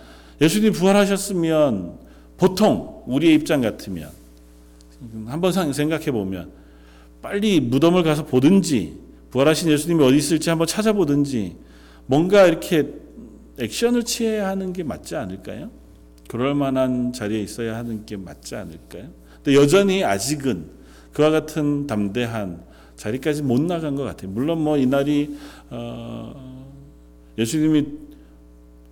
[0.40, 1.98] 예수님 부활하셨으면
[2.37, 4.11] 보통 우리의 입장 같으면
[5.26, 6.50] 한번 생각해 보면
[7.22, 11.56] 빨리 무덤을 가서 보든지 부활하신 예수님이 어디 있을지 한번 찾아보든지
[12.06, 12.92] 뭔가 이렇게
[13.58, 15.70] 액션을 취해야 하는 게 맞지 않을까요?
[16.28, 19.08] 그럴 만한 자리에 있어야 하는 게 맞지 않을까요?
[19.42, 20.66] 근데 여전히 아직은
[21.12, 22.62] 그와 같은 담대한
[22.96, 24.30] 자리까지 못 나간 것 같아요.
[24.30, 25.36] 물론 뭐 이날이
[25.70, 26.56] 어
[27.38, 27.86] 예수님이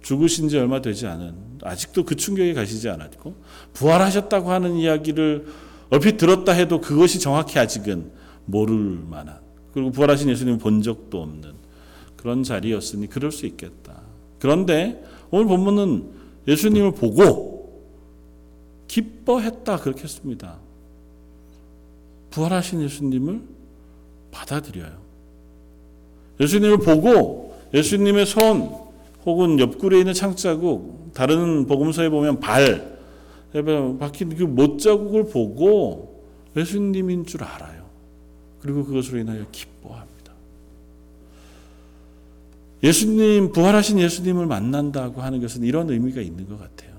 [0.03, 3.35] 죽으신 지 얼마 되지 않은 아직도 그 충격에 가시지 않았고
[3.73, 5.47] 부활하셨다고 하는 이야기를
[5.91, 8.11] 얼핏 들었다 해도 그것이 정확히 아직은
[8.45, 9.39] 모를 만한
[9.75, 11.53] 그리고 부활하신 예수님 본 적도 없는
[12.17, 14.01] 그런 자리였으니 그럴 수 있겠다.
[14.39, 16.11] 그런데 오늘 본문은
[16.47, 17.83] 예수님을 보고
[18.87, 20.59] 기뻐했다 그렇게 했습니다.
[22.31, 23.43] 부활하신 예수님을
[24.31, 24.97] 받아들여요.
[26.41, 28.73] 예수님을 보고 예수님의 손
[29.25, 32.95] 혹은 옆구리에 있는 창자국 다른 복음서에 보면 발
[33.99, 36.25] 박힌 그 못자국을 보고
[36.57, 37.84] 예수님인 줄 알아요.
[38.65, 40.33] 그리고 그것으로 인하여 기뻐합니다.
[42.83, 46.95] 예수님 부활하신 예수님을 만난다고 하는 것은 이런 의미가 있는 것 같아요.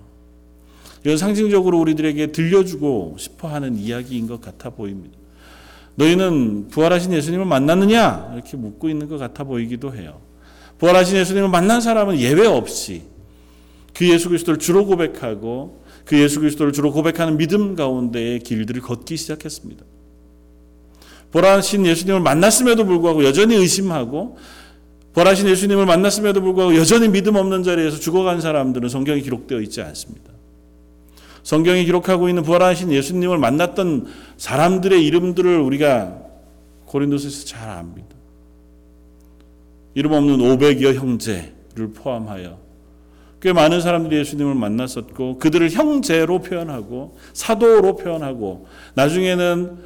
[1.03, 5.17] 이건 상징적으로 우리들에게 들려주고 싶어 하는 이야기인 것 같아 보입니다.
[5.95, 10.21] 너희는 부활하신 예수님을 만났느냐 이렇게 묻고 있는 것 같아 보이기도 해요.
[10.77, 13.01] 부활하신 예수님을 만난 사람은 예외 없이
[13.95, 19.83] 그 예수 그리스도를 주로 고백하고 그 예수 그리스도를 주로 고백하는 믿음 가운데의 길들을 걷기 시작했습니다.
[21.31, 24.37] 부활하신 예수님을 만났음에도 불구하고 여전히 의심하고
[25.13, 30.31] 부활하신 예수님을 만났음에도 불구하고 여전히 믿음 없는 자리에서 죽어간 사람들은 성경에 기록되어 있지 않습니다.
[31.43, 34.07] 성경이 기록하고 있는 부활하신 예수님을 만났던
[34.37, 36.17] 사람들의 이름들을 우리가
[36.85, 38.15] 고린도서에서 잘 압니다.
[39.93, 42.57] 이름 없는 500여 형제를 포함하여
[43.41, 49.77] 꽤 많은 사람들이 예수님을 만났었고 그들을 형제로 표현하고 사도로 표현하고 나중에는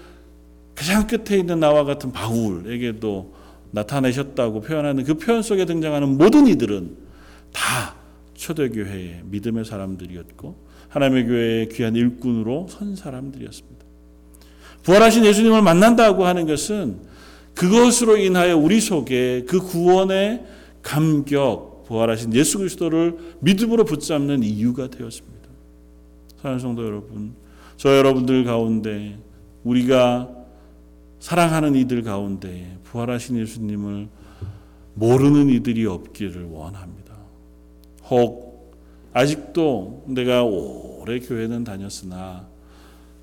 [0.80, 3.34] 가장 끝에 있는 나와 같은 바울에게도
[3.72, 6.96] 나타내셨다고 표현하는 그 표현 속에 등장하는 모든 이들은
[7.52, 7.96] 다
[8.36, 10.56] 초대교회의 믿음의 사람들이었고
[10.88, 13.86] 하나님의 교회의 귀한 일꾼으로 선 사람들이었습니다.
[14.84, 17.02] 부활하신 예수님을 만난다고 하는 것은
[17.56, 20.46] 그것으로 인하여 우리 속에 그 구원의
[20.82, 25.50] 감격, 부활하신 예수 그리스도를 믿음으로 붙잡는 이유가 되었습니다.
[26.38, 27.34] 사랑하는 성도 여러분,
[27.76, 29.18] 저 여러분들 가운데
[29.66, 30.39] 우리가
[31.20, 34.08] 사랑하는 이들 가운데 부활하신 예수님을
[34.94, 37.16] 모르는 이들이 없기를 원합니다.
[38.10, 38.74] 혹
[39.14, 42.48] 아직도 내가 오래 교회는 다녔으나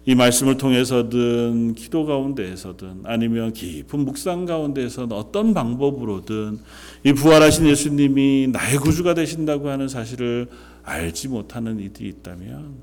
[0.08, 6.60] 이 말씀을 통해서든 기도 가운데에서든 아니면 깊은 묵상 가운데에서는 어떤 방법으로든
[7.02, 10.48] 이 부활하신 예수님이 나의 구주가 되신다고 하는 사실을
[10.84, 12.74] 알지 못하는 이들이 있다면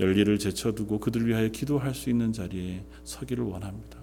[0.00, 3.95] 열리를 제쳐두고 그들 위하여 기도할 수 있는 자리에 서기를 원합니다.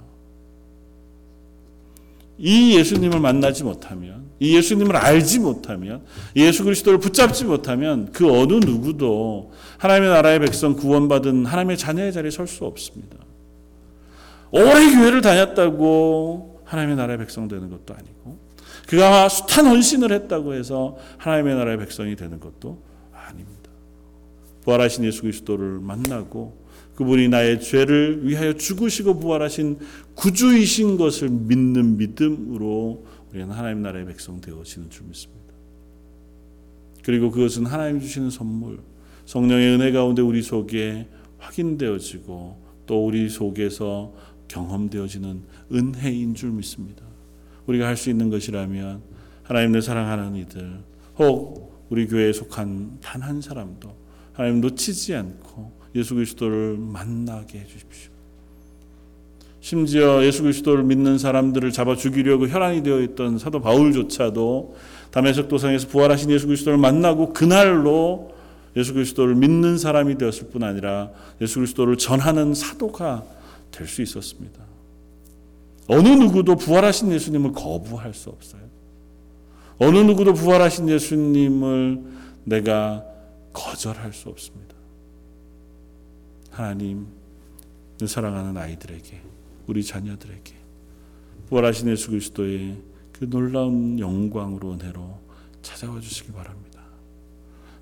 [2.37, 6.03] 이 예수님을 만나지 못하면, 이 예수님을 알지 못하면,
[6.35, 12.47] 예수 그리스도를 붙잡지 못하면 그 어느 누구도 하나님의 나라의 백성 구원받은 하나님의 자녀의 자리에 설
[12.47, 13.17] 수 없습니다.
[14.51, 18.39] 오래 교회를 다녔다고 하나님의 나라의 백성 되는 것도 아니고,
[18.87, 22.81] 그가 숱한 헌신을 했다고 해서 하나님의 나라의 백성이 되는 것도
[23.13, 23.69] 아닙니다.
[24.63, 26.62] 부활하신 예수 그리스도를 만나고
[26.95, 29.79] 그분이 나의 죄를 위하여 죽으시고 부활하신
[30.15, 35.43] 구주이신 것을 믿는 믿음으로 우리는 하나님 나라의 백성 되어지는 줄 믿습니다.
[37.03, 38.79] 그리고 그것은 하나님 주시는 선물,
[39.25, 41.07] 성령의 은혜 가운데 우리 속에
[41.39, 44.13] 확인되어지고 또 우리 속에서
[44.47, 47.03] 경험되어지는 은혜인 줄 믿습니다.
[47.65, 49.01] 우리가 할 수 있는 것이라면
[49.43, 50.79] 하나님을 사랑하는 이들
[51.17, 53.95] 혹 우리 교회에 속한 단 한 사람도
[54.33, 58.11] 하나님 놓치지 않고 예수 그리스도를 만나게 해 주십시오.
[59.61, 64.75] 심지어 예수 그리스도를 믿는 사람들을 잡아 죽이려고 혈안이 되어 있던 사도 바울조차도
[65.11, 68.33] 담에색 도상에서 부활하신 예수 그리스도를 만나고 그날로
[68.75, 73.23] 예수 그리스도를 믿는 사람이 되었을 뿐 아니라 예수 그리스도를 전하는 사도가
[73.71, 74.61] 될 수 있었습니다.
[75.87, 78.61] 어느 누구도 부활하신 예수님을 거부할 수 없어요.
[79.79, 82.01] 어느 누구도 부활하신 예수님을
[82.45, 83.03] 내가
[83.51, 84.72] 거절할 수 없습니다.
[86.53, 87.07] 하나님,
[88.05, 89.21] 사랑하는 아이들에게,
[89.65, 90.53] 우리 자녀들에게
[91.49, 92.77] 부활하신 예수 그리스도의
[93.11, 95.19] 그 놀라운 영광으로 은혜로
[95.63, 96.83] 찾아와 주시기 바랍니다.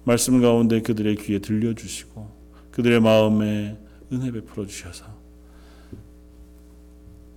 [0.05, 3.77] 말씀 가운데 그들의 귀에 들려주시고 그들의 마음에
[4.12, 5.05] 은혜 베풀어 주셔서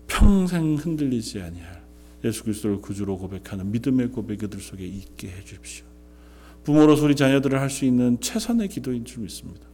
[0.07, 1.83] 평생 흔들리지 아니할
[2.25, 5.85] 예수 그리스도를 구주로 고백하는 믿음의 고백 그들 속에 있게 해 주십시오.
[6.63, 9.74] 부모로서 우리 자녀들을 할 수 있는 최선의 기도인 줄 믿습니다.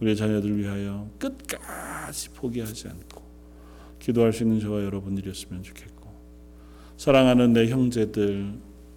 [0.00, 3.22] 우리의 자녀들을 위하여 끝까지 포기하지 않고
[3.98, 6.10] 기도할 수 있는 저와 여러분들이었으면 좋겠고
[6.96, 8.54] 사랑하는 내 형제들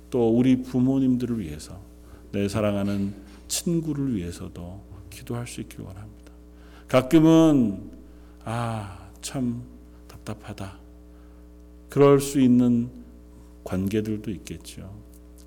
[0.10, 1.80] 또 우리 부모님들을 위해서
[2.32, 3.14] 내 사랑하는
[3.48, 6.32] 친구를 위해서도 기도할 수 있길 원합니다.
[6.88, 7.92] 가끔은
[8.44, 9.64] 아 참
[10.08, 10.78] 답답하다.
[11.90, 12.90] 그럴 수 있는
[13.64, 14.94] 관계들도 있겠죠.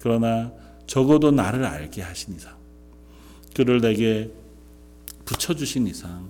[0.01, 0.53] 그러나
[0.87, 2.57] 적어도 나를 알게 하신 이상,
[3.55, 4.31] 그를 내게
[5.33, 6.29] 붙여주신 이상,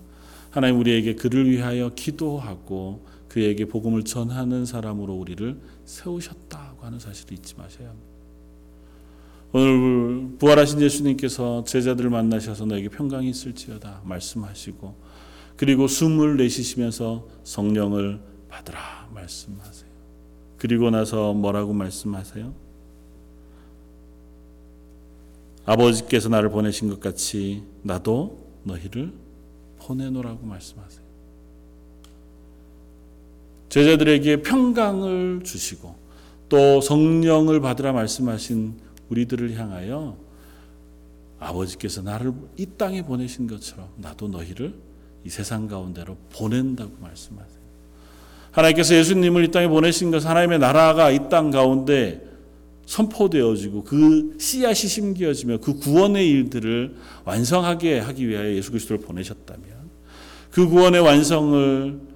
[0.51, 7.88] 하나님 우리에게 그를 위하여 기도하고 그에게 복음을 전하는 사람으로 우리를 세우셨다고 하는 사실을 잊지 마셔야
[7.88, 8.12] 합니다.
[9.55, 14.95] 오늘 부활하신 예수님께서 제자들을 만나셔서 너에게 평강이 있을지어다 말씀하시고
[15.57, 19.91] 그리고 숨을 내쉬시면서 성령을 받으라 말씀하세요.
[20.57, 22.55] 그리고 나서 뭐라고 말씀하세요?
[25.65, 29.12] 아버지께서 나를 보내신 것 같이 나도 너희를
[29.79, 31.03] 보내노라고 말씀하세요.
[33.68, 35.94] 제자들에게 평강을 주시고
[36.48, 38.75] 또 성령을 받으라 말씀하신
[39.09, 40.16] 우리들을 향하여
[41.38, 44.75] 아버지께서 나를 이 땅에 보내신 것처럼 나도 너희를
[45.25, 47.62] 이 세상 가운데로 보낸다고 말씀하세요.
[48.53, 52.32] 하나님께서 예수님을 이 땅에 보내신 것은 하나님의 나라가 이 땅 가운데
[52.87, 59.62] 선포되어지고 그 씨앗이 심겨지며 그 구원의 일들을 완성하게 하기 위하여 예수 그리스도를 보내셨다면
[60.51, 62.12] 그 구원의 완성을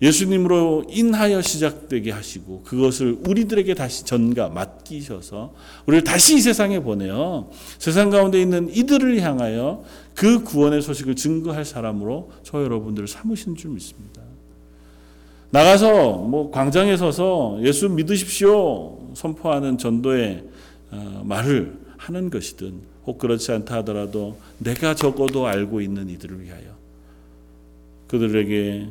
[0.00, 5.54] 예수님으로 인하여 시작되게 하시고 그것을 우리들에게 다시 전가 맡기셔서
[5.86, 9.82] 우리를 다시 이 세상에 보내어 세상 가운데 있는 이들을 향하여
[10.14, 14.22] 그 구원의 소식을 증거할 사람으로 저 여러분들을 삼으신 줄 믿습니다.
[15.50, 20.44] 나가서 뭐 광장에 서서 예수 믿으십시오 선포하는 전도의
[20.92, 26.76] 어, 말을 하는 것이든 혹 그렇지 않다 하더라도 내가 적어도 알고 있는 이들을 위하여
[28.06, 28.88] 그들에게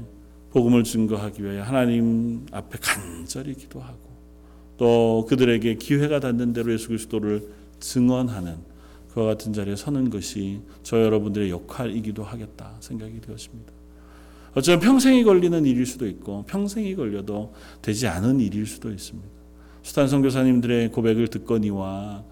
[0.52, 4.00] 복음을 증거하기 위하여 하나님 앞에 간절히 기도하고
[4.78, 7.48] 또 그들에게 기회가 닿는 대로 예수 그리스도를
[7.80, 8.58] 증언하는
[9.14, 13.72] 그와 같은 자리에 서는 것이 저 여러분들의 역할이기도 하겠다 생각이 되었습니다.
[14.56, 19.37] 어쩌면 평생이 걸리는 일일 수도 있고 평생이 걸려도 되지 않은 일일 수도 있습니다.
[19.88, 22.24] 수탄 선교사님들의 고백을 듣거니와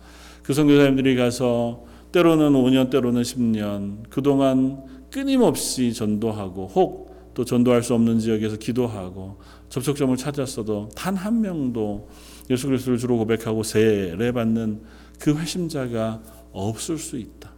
[0.43, 8.19] 그 선교사님들이 가서 때로는 5년 때로는 10년 그동안 끊임없이 전도하고 혹 또 전도할 수 없는
[8.19, 9.37] 지역에서 기도하고
[9.69, 12.09] 접촉점을 찾았어도 단 한 명도
[12.49, 14.81] 예수 그리스도를 주로 고백하고 세례 받는
[15.19, 16.21] 그 회심자가
[16.53, 17.51] 없을 수 있다.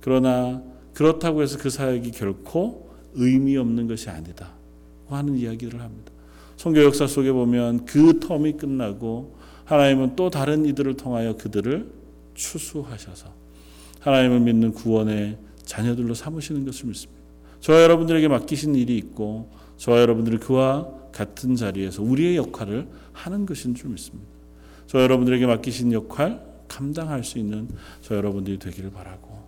[0.00, 4.52] 그러나 그렇다고 해서 그 사역이 결코 의미 없는 것이 아니다.
[5.08, 6.12] 하는 이야기를 합니다.
[6.64, 11.90] 성교 역사 속에 보면 그 텀이 끝나고 하나님은 또 다른 이들을 통하여 그들을
[12.32, 13.28] 추수하셔서
[14.00, 17.20] 하나님을 믿는 구원의 자녀들로 삼으시는 것을 믿습니다.
[17.60, 23.90] 저와 여러분들에게 맡기신 일이 있고 저와 여러분들이 그와 같은 자리에서 우리의 역할을 하는 것인 줄
[23.90, 24.30] 믿습니다.
[24.86, 27.68] 저 여러분들에게 맡기신 역할 감당할 수 있는
[28.00, 29.38] 저 여러분들이 되기를 바라고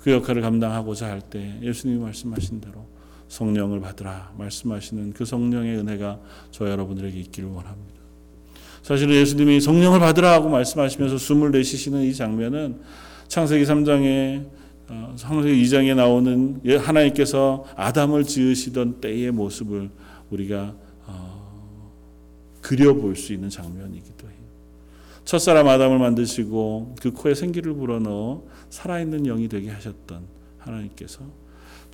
[0.00, 2.84] 그 역할을 감당하고자 할 때 예수님이 말씀하신 대로
[3.28, 7.94] 성령을 받으라 말씀하시는 그 성령의 은혜가 저 여러분들에게 있기를 원합니다.
[8.82, 12.80] 사실은 예수님이 성령을 받으라 하고 말씀하시면서 숨을 내쉬시는 이 장면은
[13.28, 14.44] 창세기 3장에
[14.88, 19.88] 어, 창세기 2장에 나오는 예, 하나님께서 아담을 지으시던 때의 모습을
[20.30, 20.74] 우리가
[21.06, 21.62] 어,
[22.60, 24.36] 그려볼 수 있는 장면이기도 해요.
[25.24, 30.20] 첫사람 아담을 만드시고 그 코에 생기를 불어넣어 살아있는 영이 되게 하셨던
[30.58, 31.20] 하나님께서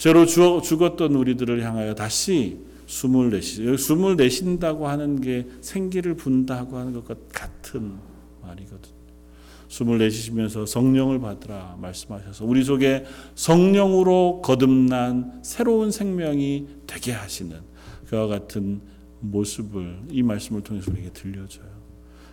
[0.00, 7.16] 죄로 죽었던 우리들을 향하여 다시 숨을 내시 숨을 내쉰다고 하는 게 생기를 분다고 하는 것과
[7.30, 7.98] 같은
[8.40, 8.94] 말이거든요.
[9.68, 17.58] 숨을 내쉬시면서 성령을 받으라 말씀하셔서 우리 속에 성령으로 거듭난 새로운 생명이 되게 하시는
[18.06, 18.80] 그와 같은
[19.20, 21.68] 모습을 이 말씀을 통해서 우리에게 들려줘요.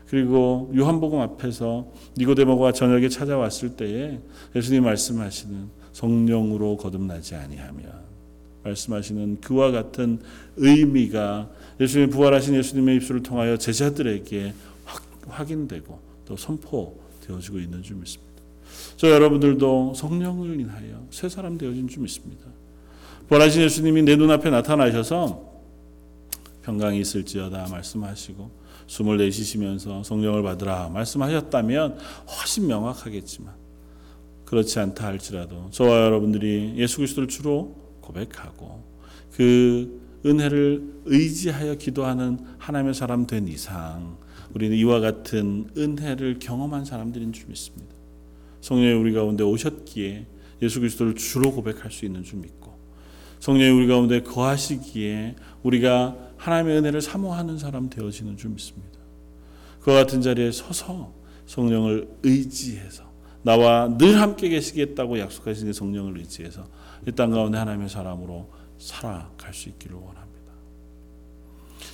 [0.08, 4.21] 그리고 요한복음 앞에서 니고데모가 저녁에 찾아왔을 때에
[4.56, 7.91] 예수님 말씀하시는 성령으로 거듭나지 아니하면
[8.63, 10.19] 말씀하시는 그와 같은
[10.57, 14.53] 의미가 예수님 부활하신 예수님의 입술을 통하여 제자들에게
[14.86, 18.27] 확, 확인되고 또 선포되어지고 있는 줄 믿습니다.
[18.95, 22.45] 저 여러분들도 성령을 인하여 새 사람 되어진 줄 믿습니다.
[23.27, 25.47] 부활하신 예수님이 내 눈앞에 나타나셔서
[26.62, 28.51] 평강이 있을지어다 말씀하시고
[28.86, 33.66] 숨을 내쉬시면서 성령을 받으라 말씀하셨다면 훨씬 명확하겠지만
[34.47, 38.81] 그렇지 않다 할지라도 저와 여러분들이 예수 그리스도를 주로 고백하고
[39.33, 44.17] 그 은혜를 의지하여 기도하는 하나님의 사람 된 이상
[44.53, 47.93] 우리는 이와 같은 은혜를 경험한 사람들인 줄 믿습니다.
[48.62, 50.25] 성령이 우리 가운데 오셨기에
[50.62, 52.73] 예수 그리스도를 주로 고백할 수 있는 줄 믿고
[53.39, 58.97] 성령이 우리 가운데 거하시기에 우리가 하나님의 은혜를 사모하는 사람 되어지는 줄 믿습니다.
[59.81, 61.13] 그와 같은 자리에 서서
[61.45, 63.07] 성령을 의지해서
[63.43, 66.67] 나와 늘 함께 계시겠다고 약속하신 성령을 의지해서
[67.08, 70.28] 이 땅 가운데 하나님의 사람으로 살아갈 수 있기를 원합니다.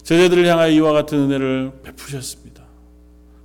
[0.03, 2.63] 제자들을 향하여 이와 같은 은혜를 베푸셨습니다.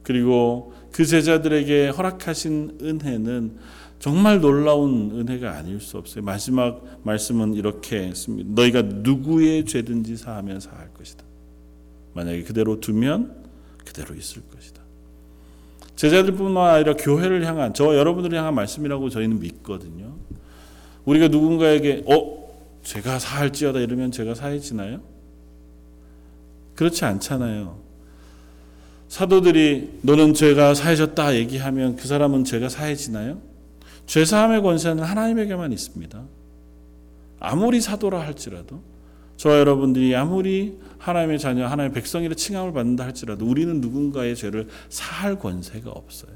[0.02, 3.58] 그리고 그 제자들에게 허락하신 은혜는
[3.98, 6.24] 정말 놀라운 은혜가 아닐 수 없어요.
[6.24, 8.48] 마지막 말씀은 이렇게 했습니다.
[8.54, 11.24] 너희가 누구의 죄든지 사하면 사할 것이다.
[12.14, 13.44] 만약에 그대로 두면
[13.84, 14.77] 그대로 있을 것이다.
[15.98, 20.14] 제자들뿐만 아니라 교회를 향한 저와 여러분들을 향한 말씀이라고 저희는 믿거든요.
[21.04, 22.48] 우리가 누군가에게 어
[22.84, 25.00] 제가 사할지어다 이러면 제가 사해지나요?
[26.76, 27.80] 그렇지 않잖아요.
[29.08, 33.40] 사도들이 너는 죄가 사해졌다 얘기하면 그 사람은 죄가 사해지나요?
[34.06, 36.22] 죄 사함의 권세는 하나님에게만 있습니다.
[37.40, 38.80] 아무리 사도라 할지라도
[39.38, 45.90] 저와 여러분들이 아무리 하나님의 자녀, 하나님의 백성이라 칭함을 받는다 할지라도 우리는 누군가의 죄를 사할 권세가
[45.90, 46.32] 없어요.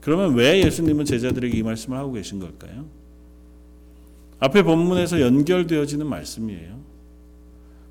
[0.00, 2.86] 그러면 왜 예수님은 제자들에게 이 말씀을 하고 계신 걸까요?
[4.38, 6.78] 앞에 본문에서 연결되어지는 말씀이에요.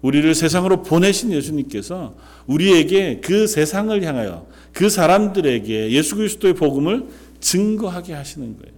[0.02, 2.16] 우리를 세상으로 보내신 예수님께서
[2.48, 7.08] 우리에게 그 세상을 향하여 그 사람들에게 예수 그리스도의 복음을
[7.42, 8.74] 증거하게 하시는 거예요.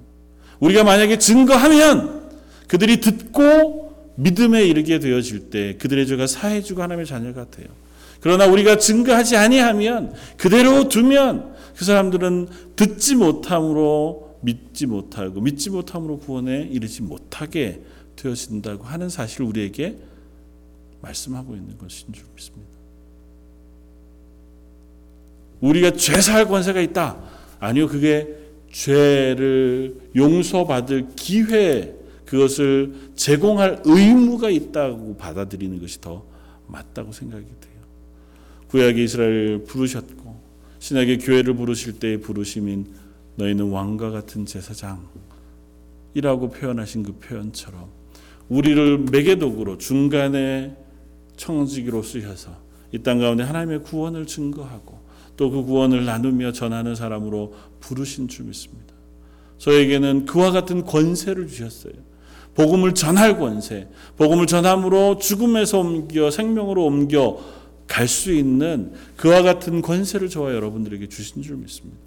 [0.59, 2.29] 우리가 만약에 증거하면
[2.67, 3.84] 그들이 듣고
[4.15, 7.67] 믿음에 이르게 되어질 때 그들의 죄가 사해주고 하나님의 자녀가 돼요.
[8.21, 16.61] 그러나 우리가 증거하지 아니하면 그대로 두면 그 사람들은 듣지 못함으로 믿지 못하고 믿지 못함으로 구원에
[16.71, 17.81] 이르지 못하게
[18.15, 19.97] 되어진다고 하는 사실을 우리에게
[21.01, 22.75] 말씀하고 있는 것인 줄 믿습니다.
[25.61, 27.17] 우리가 죄 사할 권세가 있다.
[27.59, 28.27] 아니요, 그게
[28.71, 31.95] 죄를 용서받을 기회,
[32.25, 36.25] 그것을 제공할 의무가 있다고 받아들이는 것이 더
[36.67, 37.75] 맞다고 생각이 돼요.
[38.69, 40.35] 구약의 이스라엘 부르셨고
[40.79, 42.87] 신약의 교회를 부르실 때의 부르심인
[43.35, 45.05] 너희는 왕과 같은 제사장이라고
[46.51, 47.89] 표현하신 그 표현처럼
[48.49, 50.75] 우리를 매개독으로 중간에
[51.37, 54.99] 청지기로 쓰셔서 이 땅 가운데 하나님의 구원을 증거하고
[55.37, 58.93] 또 그 구원을 나누며 전하는 사람으로 부르신 줄 믿습니다.
[59.57, 61.93] 저에게는 그와 같은 권세를 주셨어요.
[62.55, 63.87] 복음을 전할 권세,
[64.17, 67.37] 복음을 전함으로 죽음에서 옮겨 생명으로 옮겨
[67.87, 71.99] 갈 수 있는 그와 같은 권세를 저와 여러분들에게 주신 줄 믿습니다.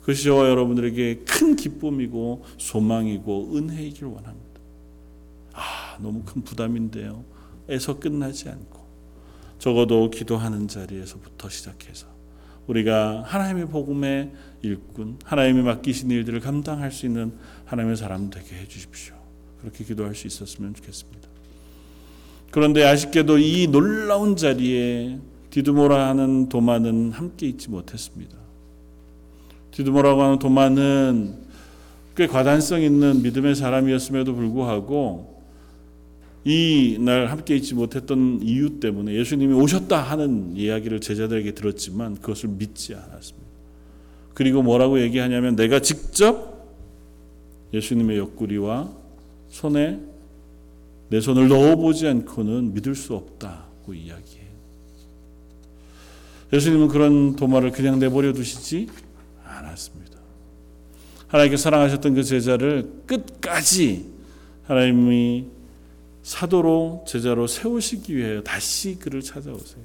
[0.00, 4.60] 그것이 저와 여러분들에게 큰 기쁨이고 소망이고 은혜이길 원합니다.
[5.52, 7.24] 아, 너무 큰 부담인데요.
[7.68, 8.78] 에서 끝나지 않고
[9.58, 12.06] 적어도 기도하는 자리에서부터 시작해서
[12.68, 14.32] 우리가 하나님의 복음의
[14.62, 17.34] 일꾼, 하나님이 맡기신 일들을 감당할 수 있는
[17.66, 19.17] 하나님의 사람 되게 해 주십시오.
[19.60, 21.28] 그렇게 기도할 수 있었으면 좋겠습니다.
[22.50, 25.18] 그런데 아쉽게도 이 놀라운 자리에
[25.50, 28.36] 디드모라 하는 도마는 함께 있지 못했습니다.
[29.72, 31.34] 디드모라고 하는 도마는
[32.16, 35.38] 꽤 과단성 있는 믿음의 사람이었음에도 불구하고
[36.44, 42.94] 이 날 함께 있지 못했던 이유 때문에 예수님이 오셨다 하는 이야기를 제자들에게 들었지만 그것을 믿지
[42.94, 43.46] 않았습니다.
[44.34, 46.66] 그리고 뭐라고 얘기하냐면 내가 직접
[47.74, 48.90] 예수님의 옆구리와
[49.58, 49.98] 손에
[51.08, 54.48] 내 손을 넣어보지 않고는 믿을 수 없다고 이야기해요.
[56.52, 58.88] 예수님은 그런 도마를 그냥 내버려 두시지
[59.44, 60.18] 않았습니다.
[61.26, 64.06] 하나님께 사랑하셨던 그 제자를 끝까지
[64.64, 65.46] 하나님이
[66.22, 69.82] 사도로 제자로 세우시기 위해 다시 그를 찾아오세요.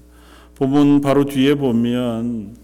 [0.56, 2.56] 본문 바로 뒤에 보면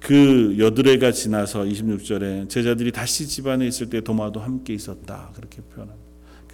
[0.00, 5.30] 그 여드레가 지나서 26절에 제자들이 다시 집안에 있을 때 도마도 함께 있었다.
[5.34, 6.05] 그렇게 표현합니다.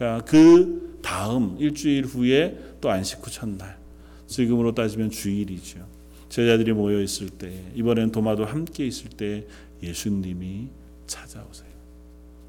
[0.03, 3.79] 그러니까 그 다음 일주일 후에 또 안식 후 첫날.
[4.27, 5.87] 지금으로 따지면 주일이죠.
[6.29, 9.47] 제자들이 모여 있을 때 이번엔 도마도 함께 있을 때
[9.83, 10.69] 예수님이
[11.07, 11.71] 찾아오세요.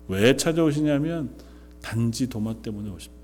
[0.08, 1.32] 왜 찾아오시냐면
[1.82, 3.24] 단지 도마 때문에 오십니다.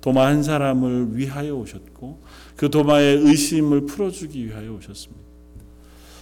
[0.00, 2.22] 도마 한 사람을 위하여 오셨고
[2.56, 5.22] 그 도마의 의심을 풀어주기 위하여 오셨습니다.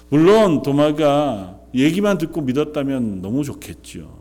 [0.08, 4.15] 물론 도마가 얘기만 듣고 믿었다면 너무 좋겠죠.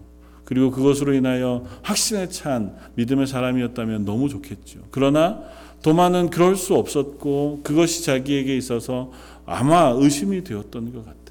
[0.45, 4.79] 그리고 그것으로 인하여 확신에 찬 믿음의 사람이었다면 너무 좋겠죠.
[4.91, 5.41] 그러나
[5.81, 9.11] 도마는 그럴 수 없었고 그것이 자기에게 있어서
[9.45, 11.25] 아마 의심이 되었던 것 같아요.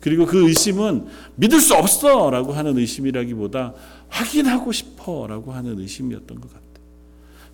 [0.00, 3.72] 그리고 그 의심은 믿을 수 없어 라고 하는 의심이라기보다
[4.08, 6.64] 확인하고 싶어 라고 하는 의심이었던 것 같아요.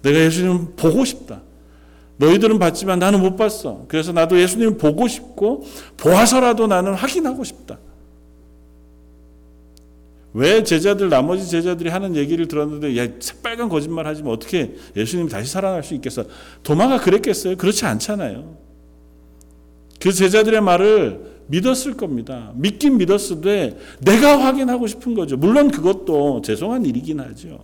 [0.02, 1.42] 내가 예수님을 보고 싶다.
[2.16, 3.84] 너희들은 봤지만 나는 못 봤어.
[3.88, 5.64] 그래서 나도 예수님을 보고 싶고
[5.96, 7.78] 보아서라도 나는 확인하고 싶다.
[10.32, 15.82] 왜 제자들 나머지 제자들이 하는 얘기를 들었는데 야 새빨간 거짓말 하지만 어떻게 예수님이 다시 살아날
[15.82, 16.24] 수 있겠어?
[16.62, 17.56] 도마가 그랬겠어요?
[17.56, 18.56] 그렇지 않잖아요.
[20.00, 22.52] 그 제자들의 말을 믿었을 겁니다.
[22.54, 25.36] 믿긴 믿었으되 내가 확인하고 싶은 거죠.
[25.36, 27.58] 물론 그것도 죄송한 일이긴 하죠.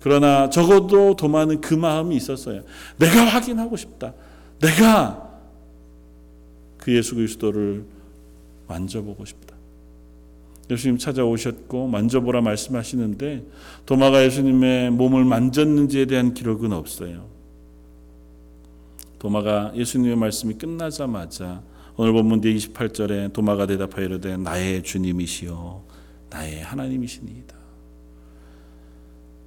[0.00, 2.62] 그러나 적어도 도마는 그 마음이 있었어요.
[2.98, 4.12] 내가 확인하고 싶다.
[4.60, 5.30] 내가
[6.76, 7.84] 그 예수 그리스도를
[8.68, 9.43] 만져보고 싶다.
[10.70, 13.46] 예수님 찾아오셨고 만져보라 말씀하시는데
[13.86, 17.28] 도마가 예수님의 몸을 만졌는지에 대한 기록은 없어요.
[19.18, 21.62] 도마가 예수님의 말씀이 끝나자마자
[21.96, 25.84] 오늘 본문 뒤 28절에 도마가 대답하여 이르되 나의 주님이시요
[26.30, 27.54] 나의 하나님이시니이다.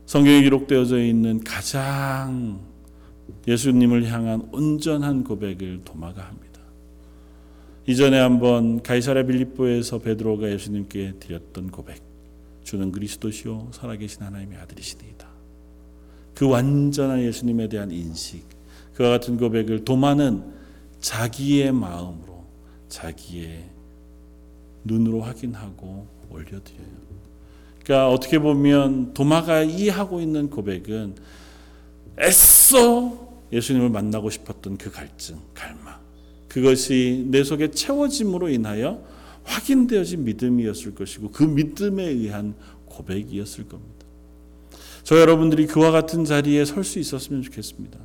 [0.06, 2.62] 성경에 기록되어져 있는 가장
[3.46, 6.47] 예수님을 향한 온전한 고백을 도마가 합니다.
[7.90, 12.04] 이전에 한번 가이사랴 빌립보에서 베드로가 예수님께 드렸던 고백.
[12.62, 15.26] 주는 그리스도시요 살아계신 하나님의 아들이시니이다.
[16.36, 18.44] 그 완전한 예수님에 대한 인식,
[18.94, 20.44] 그와 같은 고백을 도마는
[21.00, 22.44] 자기의 마음으로,
[22.90, 23.70] 자기의
[24.84, 27.08] 눈으로 확인하고 올려드려요.
[27.86, 31.16] 그러니까 어떻게 보면 도마가 이해하고 있는 고백은
[32.20, 36.07] 애써 예수님을 만나고 싶었던 그 갈증, 갈망.
[36.48, 39.04] 그것이 내 속에 채워짐으로 인하여
[39.44, 44.06] 확인되어진 믿음이었을 것이고 그 믿음에 의한 고백이었을 겁니다.
[45.04, 47.98] 저 여러분들이 그와 같은 자리에 설 수 있었으면 좋겠습니다.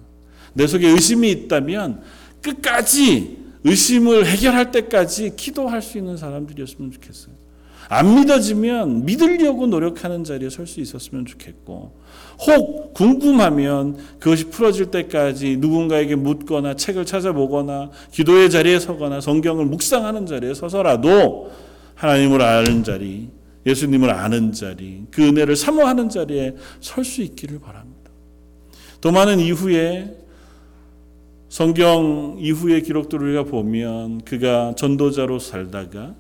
[0.55, 2.03] 내 속에 의심이 있다면
[2.43, 7.42] 끝까지 의심을 해결할 때까지 기도할 수 있는 사람들이었으면 좋겠어요.
[7.93, 11.93] 안 믿어지면 믿으려고 노력하는 자리에 설 수 있었으면 좋겠고,
[12.47, 20.55] 혹 궁금하면 그것이 풀어질 때까지 누군가에게 묻거나 책을 찾아보거나 기도의 자리에 서거나 성경을 묵상하는 자리에
[20.55, 21.51] 서서라도
[21.95, 23.29] 하나님을 아는 자리,
[23.67, 28.11] 예수님을 아는 자리, 그 은혜를 사모하는 자리에 설 수 있기를 바랍니다.
[29.03, 30.17] 도마는 이후에
[31.51, 36.15] 성경 이후의 기록들을 우리가 보면 그가 전도자로 살다가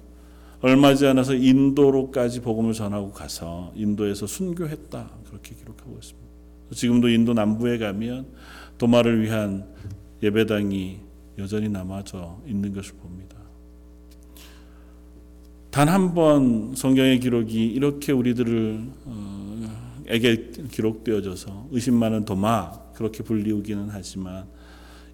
[0.62, 5.10] 얼마 지 않아서 인도로까지 복음을 전하고 가서 인도에서 순교했다.
[5.28, 6.28] 그렇게 기록하고 있습니다.
[6.72, 8.26] 지금도 인도 남부에 가면
[8.78, 9.66] 도마를 위한
[10.22, 10.98] 예배당이
[11.38, 13.36] 여전히 남아져 있는 것을 봅니다.
[15.70, 23.88] 단 한 번 성경의 기록이 이렇게 우리들을 어, 에게 기록되어져서 의심 많은 도마 그렇게 불리우기는
[23.90, 24.44] 하지만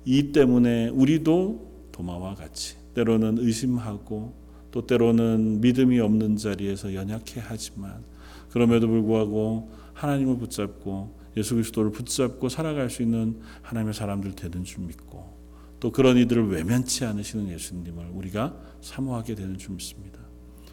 [0.05, 8.05] 이 때문에 우리도 도마와 같이 때로는 의심하고 또 때로는 믿음이 없는 자리에서 연약해 하지만
[8.51, 15.37] 그럼에도 불구하고 하나님을 붙잡고 예수 그리스도를 붙잡고 살아갈 수 있는 하나님의 사람들 되는 줄 믿고
[15.81, 20.19] 또 그런 이들을 외면치 않으시는 예수님을 우리가 사모하게 되는 줄 믿습니다.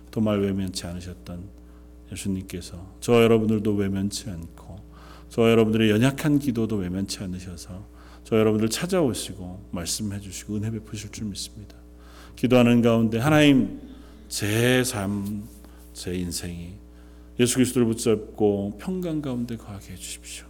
[0.10, 1.48] 도말 외면치 않으셨던
[2.12, 4.80] 예수님께서 저 여러분들도 외면치 않고
[5.30, 7.86] 저 여러분들의 연약한 기도도 외면치 않으셔서
[8.24, 11.76] 저 여러분들 찾아오시고 말씀해 주시고 은혜 베푸실 줄 믿습니다.
[12.36, 13.80] 기도하는 가운데 하나님
[14.28, 15.44] 제 삶,
[15.94, 16.74] 제 인생이
[17.40, 20.46] 예수 그리스도를 붙잡고 평강 가운데 거하게 해 주십시오.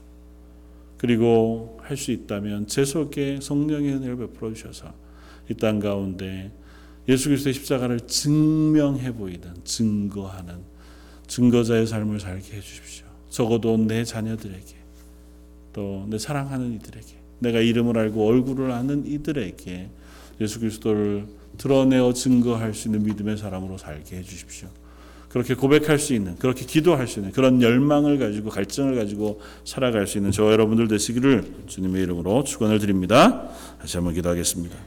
[0.98, 4.94] 그리고 할 수 있다면 제 속에 성령의 은혜를 베풀어 주셔서
[5.50, 6.52] 이 땅 가운데
[7.08, 10.56] 예수 그리스도의 십자가를 증명해 보이는 증거하는
[11.28, 13.06] 증거자의 삶을 살게 해 주십시오.
[13.30, 14.76] 적어도 내 자녀들에게
[15.74, 17.08] 또 내 사랑하는 이들에게
[17.40, 19.90] 내가 이름을 알고 얼굴을 아는 이들에게
[20.42, 21.28] 예수 그리스도를
[21.58, 24.70] 드러내어 증거할 수 있는 믿음의 사람으로 살게 해 주십시오.
[25.30, 30.18] 그렇게 고백할 수 있는, 그렇게 기도할 수 있는 그런 열망을 가지고 갈증을 가지고 살아갈 수
[30.18, 33.49] 있는 저 여러분들 되시기를 주님의 이름으로 축원을 드립니다.
[33.82, 34.78] 다시 한번 기도하겠습니다.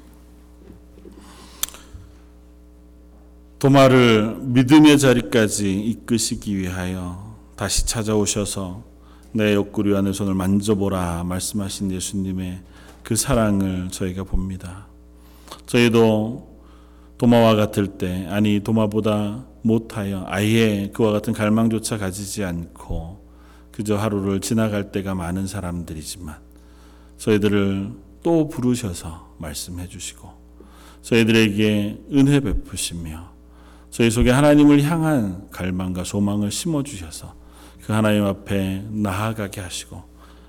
[3.58, 8.84] 도마를 믿음의 자리까지 이끄시기 위하여 다시 찾아오셔서
[9.32, 12.60] 내 옆구리 안에 손을 만져보라 말씀하신 예수님의
[13.02, 14.86] 그 사랑을 저희가 봅니다.
[15.66, 16.47] 저희도
[17.18, 23.26] 도마와 같을 때 아니 도마보다 못하여 아예 그와 같은 갈망조차 가지지 않고
[23.72, 26.36] 그저 하루를 지나갈 때가 많은 사람들이지만
[27.18, 27.90] 저희들을
[28.22, 30.30] 또 부르셔서 말씀해 주시고
[31.02, 33.30] 저희들에게 은혜 베푸시며
[33.90, 37.34] 저희 속에 하나님을 향한 갈망과 소망을 심어 주셔서
[37.84, 40.02] 그 하나님 앞에 나아가게 하시고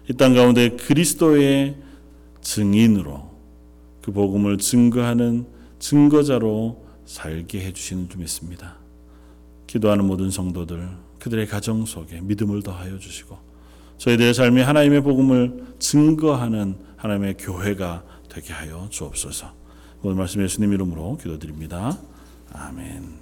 [0.10, 1.78] 이 땅 가운데 그리스도의
[2.42, 3.30] 증인으로
[4.02, 5.46] 그 복음을 증거하는
[5.80, 8.78] 증거자로 살게 해주시는 줄 믿습니다.
[9.68, 10.88] 기도하는 모든 성도들
[11.20, 13.38] 그들의 가정 속에 믿음을 더하여 주시고
[13.98, 19.54] 저희들의 삶이 하나님의 복음을 증거하는 하나님의 교회가 되게 하여 주옵소서.
[20.02, 21.98] 오늘 말씀 예수님 이름으로 기도드립니다.
[22.54, 23.19] 아멘.